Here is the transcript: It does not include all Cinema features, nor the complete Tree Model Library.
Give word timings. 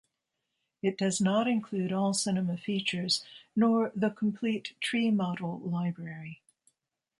It 0.81 0.97
does 0.97 1.21
not 1.21 1.47
include 1.47 1.91
all 1.91 2.15
Cinema 2.15 2.57
features, 2.57 3.23
nor 3.55 3.91
the 3.95 4.09
complete 4.09 4.73
Tree 4.79 5.11
Model 5.11 5.59
Library. 5.59 6.41